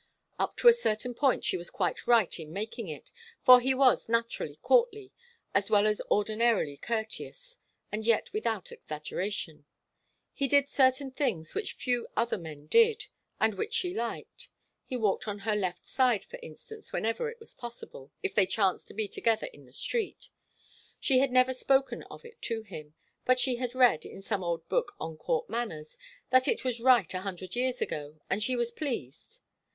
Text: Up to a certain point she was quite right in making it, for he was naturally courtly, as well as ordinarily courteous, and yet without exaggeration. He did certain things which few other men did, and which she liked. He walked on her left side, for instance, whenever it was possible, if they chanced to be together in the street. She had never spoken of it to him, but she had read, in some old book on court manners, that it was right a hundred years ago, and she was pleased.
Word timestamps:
Up 0.39 0.57
to 0.57 0.67
a 0.67 0.73
certain 0.73 1.13
point 1.13 1.45
she 1.45 1.57
was 1.57 1.69
quite 1.69 2.07
right 2.07 2.39
in 2.39 2.51
making 2.51 2.87
it, 2.87 3.11
for 3.43 3.59
he 3.61 3.75
was 3.75 4.09
naturally 4.09 4.55
courtly, 4.55 5.11
as 5.53 5.69
well 5.69 5.85
as 5.85 6.01
ordinarily 6.09 6.75
courteous, 6.75 7.59
and 7.91 8.03
yet 8.07 8.33
without 8.33 8.71
exaggeration. 8.71 9.67
He 10.33 10.47
did 10.47 10.69
certain 10.69 11.11
things 11.11 11.53
which 11.53 11.73
few 11.73 12.07
other 12.17 12.39
men 12.39 12.65
did, 12.65 13.05
and 13.39 13.53
which 13.53 13.75
she 13.75 13.93
liked. 13.93 14.49
He 14.87 14.97
walked 14.97 15.27
on 15.27 15.37
her 15.45 15.55
left 15.55 15.85
side, 15.85 16.23
for 16.23 16.39
instance, 16.41 16.91
whenever 16.91 17.29
it 17.29 17.39
was 17.39 17.53
possible, 17.53 18.11
if 18.23 18.33
they 18.33 18.47
chanced 18.47 18.87
to 18.87 18.95
be 18.95 19.07
together 19.07 19.45
in 19.53 19.67
the 19.67 19.71
street. 19.71 20.29
She 20.99 21.19
had 21.19 21.31
never 21.31 21.53
spoken 21.53 22.01
of 22.09 22.25
it 22.25 22.41
to 22.41 22.63
him, 22.63 22.95
but 23.23 23.39
she 23.39 23.57
had 23.57 23.75
read, 23.75 24.03
in 24.03 24.23
some 24.23 24.43
old 24.43 24.67
book 24.67 24.95
on 24.99 25.15
court 25.15 25.47
manners, 25.47 25.95
that 26.31 26.47
it 26.47 26.63
was 26.65 26.79
right 26.81 27.13
a 27.13 27.19
hundred 27.21 27.55
years 27.55 27.83
ago, 27.83 28.19
and 28.31 28.41
she 28.41 28.55
was 28.55 28.71
pleased. 28.71 29.41